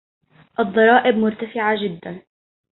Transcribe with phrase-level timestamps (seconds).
[0.59, 2.21] الضرائب مرتفعة جدا.